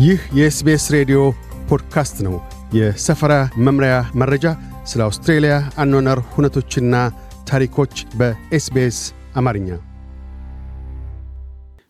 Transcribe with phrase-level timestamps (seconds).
[0.00, 1.18] ይህ የ SBS ሬዲዮ
[1.68, 2.34] ፖድካስት ነው።
[2.76, 3.32] የሰፈራ
[3.66, 4.44] መምሪያ መረጃ፣
[4.90, 6.94] ስለ አውስትሬልያ አኗነር ሁነቶችና
[7.50, 8.98] ታሪኮች በ SBS
[9.36, 9.68] አማርኛ።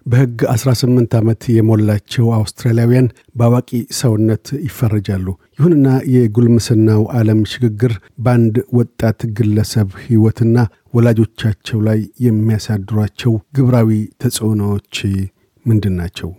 [0.07, 3.71] በሕግ 18 ዓመት የሞላቸው አውስትራሊያውያን በአዋቂ
[4.01, 5.27] ሰውነት ይፈረጃሉ።
[5.59, 10.57] ይሁንና የጉልምስናው ዓለም ሽግግር በአንድ ወጣት ግለሰብ ሕይወትና
[10.95, 13.91] ወላጆቻቸው ላይ የሚያሳድሯቸው ግብራዊ
[14.23, 14.97] ተጽዕኖዎች
[15.67, 16.31] ምንድን ናቸው?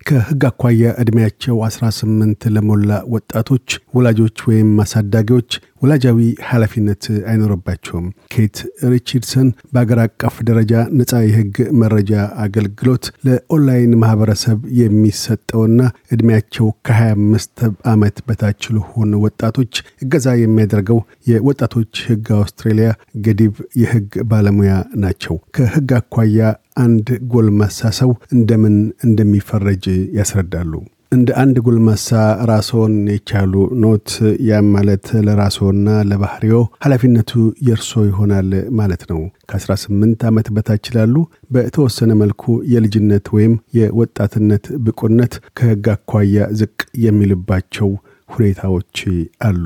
[0.00, 8.56] ከሕግ አኳያ ዕድሜያቸው 18 ለሞላ ወጣቶች ወላጆች ወይም አሳዳጊዎች ወላጃዊ ኃላፊነት አይኖርባቸውም። ኬት
[8.92, 12.12] ሪቻርድሰን በአገር አቀፍ ደረጃ ነፃ የሕግ መረጃ
[12.44, 15.80] አገልግሎት ለኦንላይን ማኅበረሰብ የሚሰጠውና
[16.14, 22.90] ዕድሜያቸው ከ25 ዓመት በታች ለሆኑ ወጣቶች እገዛ የሚያደርገው የወጣቶች ሕግ አውስትሬልያ
[23.24, 26.40] ገዲብ የሕግ ባለሙያ ናቸው። ከሕግ አኳያ
[26.82, 29.84] አንድ ጎልማሳ ሰው እንደምን እንደሚፈረጅ
[30.18, 30.72] ያስረዳሉ።
[31.12, 32.08] እንደ አንድ ጎልማሳ
[32.50, 34.10] ራስዎን የቻሉ ኖት።
[34.48, 37.30] ያም ማለት ለራስዎና ለባህሪዎ ኃላፊነቱ
[37.68, 41.16] የእርሶ ይሆናል ማለት ነው። ከ18 ዓመት በታች ላሉ
[41.54, 42.44] በተወሰነ መልኩ
[42.74, 47.90] የልጅነት ወይም የወጣትነት ብቁነት ከሕግ አኳያ ዝቅ የሚልባቸው
[48.28, 48.96] ሁኔታዎች
[49.46, 49.64] አሉ።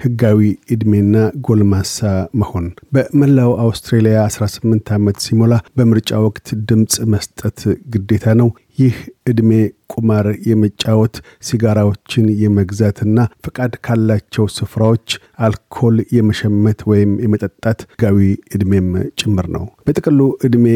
[0.00, 0.40] ሕጋዊ
[0.72, 1.14] ዕድሜና
[1.44, 1.98] ጎልማሳ
[2.40, 2.64] መሆን
[2.94, 7.60] በመላው አውስትሬልያ 18 ዓመት ሲሞላ በምርጫ ወቅት ድምፅ መስጠት
[7.94, 8.48] ግዴታ ነው።
[8.78, 8.96] ይህ
[9.26, 9.50] ዕድሜ
[9.94, 11.16] ቁማር የመጫወት
[11.48, 15.08] ሲጋራዎችን የመግዛትና ፈቃድ ካላቸው ስፍራዎች
[15.46, 18.18] አልኮል የመሸመት ወይም የመጠጣት ሕጋዊ
[18.56, 18.88] ዕድሜም
[19.20, 20.66] ጭምር ነው። በጥቅሉ ዕድሜ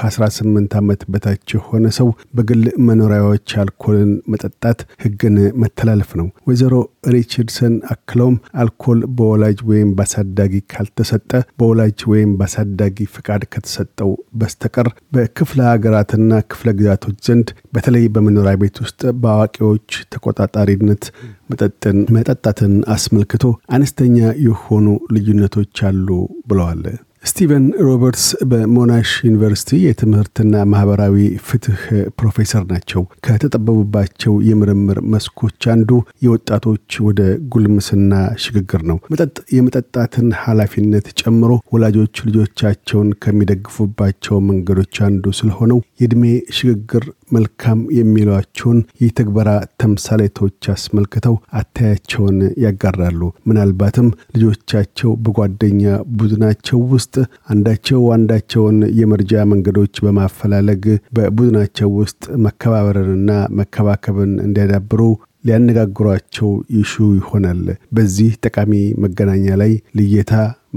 [0.00, 6.74] ከ18 ዓመት በታች የሆነ ሰው በግል መኖሪያዎች አልኮልን መጠጣት ሕግን መተላለፍ ነው። ወይዘሮ
[7.14, 16.18] ሪቻርድሰን አክለውም አልኮል በወላጅ ወይም በአሳዳጊ ካልተሰጠ በወላጅ ወይም በአሳዳጊ ፈቃድ ከተሰጠው በስተቀር በክፍለ ሀገራትና
[16.50, 17.48] ክፍለ ግዛቶች ዘንድ
[17.90, 21.04] በተለይ በመኖሪያ ቤት ውስጥ በአዋቂዎች ተቆጣጣሪነት
[21.50, 26.08] መጠጥን መጠጣትን አስመልክቶ አነስተኛ የሆኑ ልዩነቶች አሉ
[26.46, 26.84] ብለዋል።
[27.24, 31.16] ስቲቨን ሮበርትስ በሞናሽ ዩኒቨርሲቲ የትምህርትና ማህበራዊ
[31.48, 31.80] ፍትህ
[32.18, 35.90] ፕሮፌሰር ናቸው። ከተጠበቡባቸው የምርምር መስኮች አንዱ
[36.24, 37.20] የወጣቶች ወደ
[37.54, 38.12] ጉልምስና
[38.44, 46.24] ሽግግር ነው። መጠጥ የመጠጣትን ኃላፊነት ጨምሮ ወላጆች ልጆቻቸውን ከሚደግፉባቸው መንገዶች አንዱ ስለሆነው የዕድሜ
[46.58, 49.48] ሽግግር መልካም የሚሏቸውን የተግበራ
[49.80, 55.84] ተምሳሌቶች አስመልክተው አታያቸውን ያጋራሉ። ምናልባትም ልጆቻቸው በጓደኛ
[56.16, 57.09] ቡድናቸው ውስጥ
[57.52, 60.84] አንዳቸው አንዳቸውን የመርጃ መንገዶች በማፈላለግ
[61.16, 65.00] በቡድናቸው ውስጥ መከባበርንና መከባከብን እንዲያዳብሩ
[65.44, 67.62] ሊያነጋግሯቸው ይሹ ይሆናል።
[67.92, 68.72] በዚህ ጠቃሚ
[69.04, 70.32] መገናኛ ላይ ልየታ፣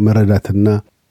[0.05, 0.67] መረዳትና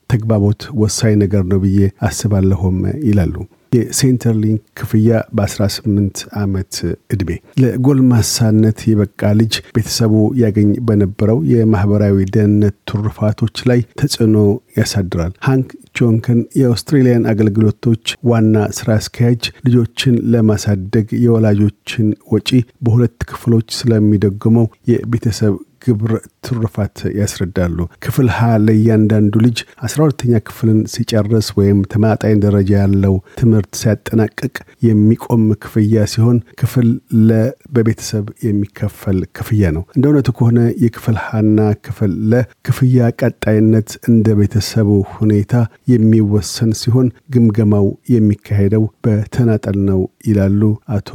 [0.09, 3.35] ተግባቦት ወሳኝ ነገር ነው ብዬ አስባለሁም ይላሉ።
[3.73, 6.73] የሴንተርሊንክ ክፍያ በ18 ዓመት
[7.13, 7.29] ዕድሜ
[7.63, 14.37] ለጎልማሳነት የበቃ ልጅ ቤተሰቡ ያገኝ በነበረው የማኅበራዊ ደህንነት ትሩፋቶች ላይ ተጽዕኖ
[14.77, 15.67] ያሳድራል። ሃንክ
[15.97, 22.49] ጆንከን የአውስትሬሊያን አገልግሎቶች ዋና ስራ አስኪያጅ ልጆችን ለማሳደግ የወላጆችን ወጪ
[22.85, 26.11] በሁለት ክፍሎች ስለሚደጉመው የቤተሰብ ግብር
[26.45, 33.71] ትሩፋት ያስረዳሉ። ክፍል ሀ ለእያንዳንዱ ልጅ አስራ ሁለተኛ ክፍልን ሲጨርስ ወይም ተመጣጣኝ ደረጃ ያለው ትምህርት
[33.81, 34.53] ሲያጠናቅቅ
[34.87, 36.87] የሚቆም ክፍያ ሲሆን ክፍል
[37.27, 37.39] ለ
[37.75, 44.89] በቤተሰብ የሚከፈል ክፍያ ነው። እንደ እውነቱ ከሆነ የክፍል ሀና ክፍል ለ ክፍያ ቀጣይነት እንደ ቤተሰቡ
[45.15, 45.51] ሁኔታ
[45.93, 50.61] የሚወሰን ሲሆን ግምገማው የሚካሄደው በተናጠል ነው ይላሉ
[50.95, 51.09] አቶ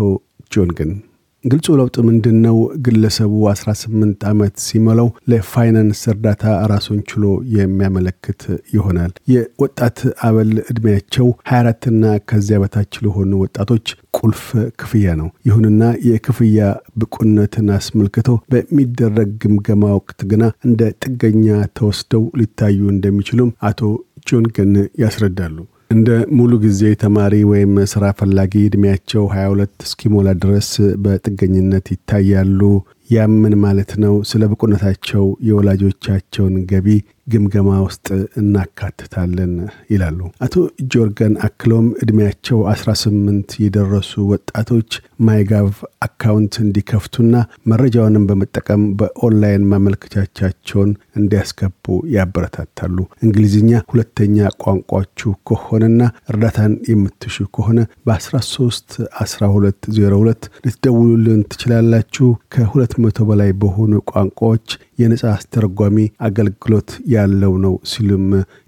[0.53, 0.91] ጆን ግን
[1.45, 2.57] ግልጹ ለውጥ ምንድን ነው?
[2.85, 7.25] ግለሰቡ 18 ዓመት ሲሞላው ለፋይናንስ እርዳታ ራሱን ችሎ
[7.57, 8.43] የሚያመለክት
[8.75, 13.87] ይሆናል። የወጣት አበል ዕድሜያቸው 24ና ከዚያ በታች ለሆኑ ወጣቶች
[14.19, 14.43] ቁልፍ
[14.81, 16.61] ክፍያ ነው። ይሁንና የክፍያ
[17.01, 21.47] ብቁነትን አስመልክቶ በሚደረግ ግምገማ ወቅት ግና እንደ ጥገኛ
[21.79, 23.81] ተወስደው ሊታዩ እንደሚችሉም አቶ
[24.29, 24.73] ጆን ግን
[25.03, 25.57] ያስረዳሉ።
[25.91, 26.09] እንደ
[26.39, 30.69] ሙሉ ጊዜ ተማሪ ወይም ስራ ፈላጊ ዕድሜያቸው 22 እስኪሞላ ድረስ
[31.05, 32.61] በጥገኝነት ይታያሉ።
[33.11, 34.15] ያም ምን ማለት ነው?
[34.31, 36.89] ስለ ብቁነታቸው የወላጆቻቸውን ገቢ
[37.33, 38.07] ግምገማ ውስጥ
[38.41, 39.53] እናካትታለን
[39.93, 40.55] ይላሉ አቶ
[40.93, 44.91] ጆርገን። አክሎም ዕድሜያቸው 18 የደረሱ ወጣቶች
[45.27, 45.73] myGov
[46.07, 47.35] አካውንት እንዲከፍቱና
[47.73, 50.91] መረጃውንም በመጠቀም በኦንላይን ማመልከቻቻቸውን
[51.21, 51.85] እንዲያስገቡ
[52.17, 56.01] ያበረታታሉ። እንግሊዝኛ ሁለተኛ ቋንቋችሁ ከሆነና
[56.31, 57.79] እርዳታን የምትሹ ከሆነ
[58.09, 64.67] በ13 1202 ልትደውሉልን ትችላላችሁ። ከሁለት መቶ በላይ በሆኑ ቋንቋዎች
[64.99, 65.97] የነጻ አስተርጓሚ
[66.27, 68.25] አገልግሎት ያለው ነው ሲሉም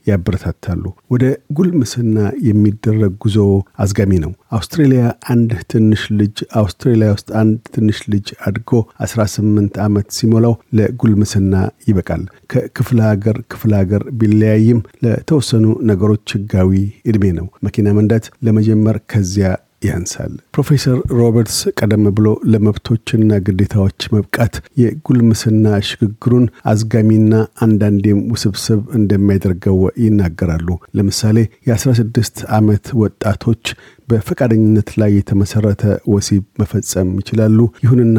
[0.06, 1.25] ያበረታታሉ። ወደ
[1.56, 2.17] ጉልምስና
[2.49, 3.37] የሚደረግ ጉዞ
[3.79, 8.71] አዝጋሚ ነው። አውስትሬሊያ አንድ ትንሽ ልጅ አውስትሬሊያ ውስጥ አንድ ትንሽ ልጅ አድጎ
[9.06, 11.55] 18 ዓመት ሲሞላው ለጉልምስና
[11.88, 12.23] ይበቃል።
[12.53, 16.73] ከክፍለ ሀገር ክፍለ ሀገር ቢለያይም ለተወሰኑ ነገሮች ህጋዊ
[17.06, 19.50] ዕድሜ ነው። መኪና መንዳት ለመጀመር ከዚያ
[19.82, 27.32] ያንሳል። ፕሮፌሰር ሮበርትስ ቀደም ብሎ ለመብቶችና ግዴታዎች መብቃት የጉልምስና ሽግግሩን አዝጋሚና
[27.67, 31.37] አንዳንዴም ውስብስብ እንደሚያደርገው ይናገራሉ። ለምሳሌ
[31.69, 33.65] የ16 ዓመት ወጣቶች
[34.09, 35.82] በፈቃደኝነት ላይ የተመሰረተ
[36.12, 38.19] ወሲብ መፈጸም ይችላሉ። ይሁንና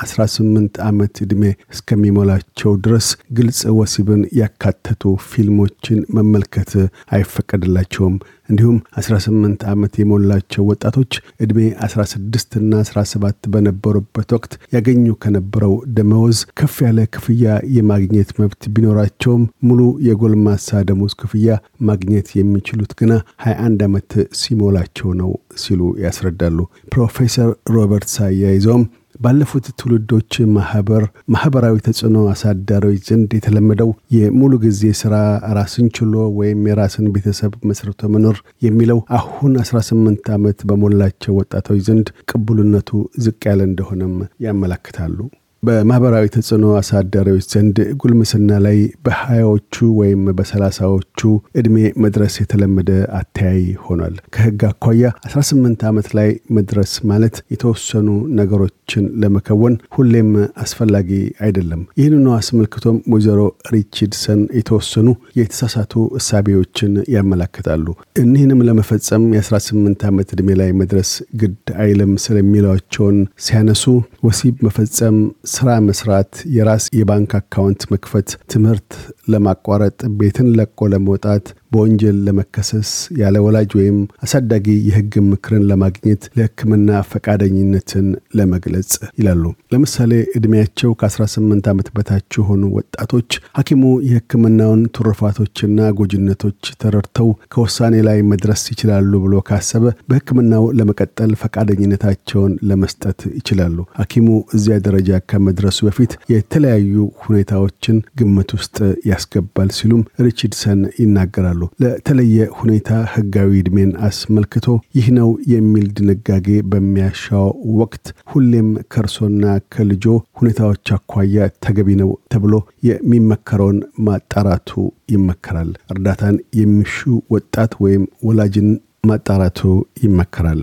[0.00, 1.42] 18 ዓመት ዕድሜ
[1.74, 3.08] እስከሚሞላቸው ድረስ
[3.38, 6.72] ግልጽ ወሲብን ያካተቱ ፊልሞችን መመልከት
[7.16, 8.16] አይፈቀድላቸውም።
[8.50, 11.12] እንዲሁም 18 ዓመት የሞላቸው ወጣቶች
[11.44, 17.44] ዕድሜ 16 እና 17 በነበሩበት ወቅት ያገኙ ከነበረው ደመወዝ ከፍ ያለ ክፍያ
[17.76, 21.58] የማግኘት መብት ቢኖራቸውም ሙሉ የጎልማሳ ደሞዝ ክፍያ
[21.90, 23.12] ማግኘት የሚችሉት ግና
[23.46, 24.10] 21 ዓመት
[24.40, 25.30] ሲሞላቸው ነው
[25.62, 26.58] ሲሉ ያስረዳሉ።
[26.94, 28.84] ፕሮፌሰር ሮበርትስ አያይዘውም
[29.20, 31.02] ባለፉት ትውልዶች ማህበር
[31.34, 35.14] ማህበራዊ ተጽዕኖ አሳዳሪዎች ዘንድ የተለመደው የሙሉ ጊዜ ስራ
[35.58, 42.90] ራስን ችሎ ወይም የራስን ቤተሰብ መስርቶ መኖር የሚለው አሁን 18 ዓመት በሞላቸው ወጣቶች ዘንድ ቅቡልነቱ
[43.24, 45.18] ዝቅ ያለ እንደሆነም ያመላክታሉ።
[45.62, 48.76] በማህበራዊ ተጽዕኖ አሳዳሪዎች ዘንድ ጉልምስና ላይ
[49.06, 51.20] በሀያዎቹ ወይም በሰላሳዎቹ
[51.60, 51.74] ዕድሜ
[52.04, 56.28] መድረስ የተለመደ አተያይ ሆኗል። ከህግ አኳያ 18 ዓመት ላይ
[56.58, 58.08] መድረስ ማለት የተወሰኑ
[58.38, 58.78] ነገሮችን
[59.22, 60.30] ለመከወን ሁሌም
[60.64, 61.10] አስፈላጊ
[61.46, 63.40] አይደለም። ይህንኑ አስመልክቶም ወይዘሮ
[63.74, 65.06] ሪችድሰን የተወሰኑ
[65.40, 67.86] የተሳሳቱ እሳቤዎችን ያመላክታሉ።
[68.22, 73.16] እኒህንም ለመፈጸም የ18 ዓመት ዕድሜ ላይ መድረስ ግድ አይልም ስለሚሏቸውን
[73.46, 73.84] ሲያነሱ
[74.26, 75.16] ወሲብ መፈጸም
[75.50, 78.90] ስራ መስራት፣ የራስ የባንክ አካውንት መክፈት፣ ትምህርት
[79.32, 82.90] ለማቋረጥ፣ ቤትን ለቆ ለመውጣት፣ በወንጀል ለመከሰስ፣
[83.20, 88.06] ያለ ወላጅ ወይም አሳዳጊ የህግ ምክርን ለማግኘት፣ ለህክምና ፈቃደኝነትን
[88.38, 88.90] ለመግለጽ
[89.20, 95.68] ይላሉ። ለምሳሌ ዕድሜያቸው ከ18 ዓመት በታች የሆኑ ወጣቶች ሐኪሙ የህክምናውን ትሩፋቶችና
[96.00, 96.48] ጎጅነቶች
[96.82, 102.98] ተረድተው ከውሳኔ ላይ መድረስ ይችላሉ ብሎ ካሰበ በህክምናው ለመቀጠል ፈቃደኝነታቸውን ለመስጠት
[103.38, 103.58] ይችላሉ።
[104.00, 104.26] ሐኪሙ
[104.56, 104.98] እዚያ ደረጃ
[105.30, 106.94] ከመድረሱ በፊት የተለያዩ
[107.24, 108.76] ሁኔታዎችን ግምት ውስጥ
[109.10, 114.66] ያስገባል ሲሉም ሪችድሰን ይናገራሉ። ለተለየ ሁኔታ ህጋዊ ዕድሜን አስመልክቶ
[114.98, 117.46] ይህ ነው የሚል ድንጋጌ በሚያሻው
[117.80, 120.04] ወቅት ሁሌም ከእርሶና ከልጆ
[120.40, 121.36] ሁኔታዎች አኳያ
[121.66, 122.54] ተገቢ ነው ተብሎ
[122.88, 124.70] የሚመከረውን ማጣራቱ
[125.14, 126.96] ይመከራል። እርዳታን የሚሹ
[127.34, 128.70] ወጣት ወይም ወላጅን
[129.06, 129.60] ማጣራቱ
[130.04, 130.62] ይመከራል።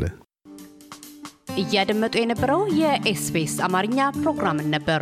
[1.59, 5.01] እያደመጡ የነበረው የ SBS አማርኛ ፕሮግራምን ነበር።